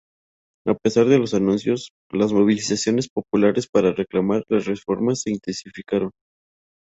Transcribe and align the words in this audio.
A 0.65 0.73
pesar 0.73 1.05
de 1.05 1.19
los 1.19 1.35
anuncios, 1.35 1.91
las 2.11 2.33
movilizaciones 2.33 3.07
populares 3.07 3.67
para 3.71 3.93
reclamar 3.93 4.43
las 4.49 4.65
reformas 4.65 5.21
se 5.21 5.29
intensificaron. 5.29 6.09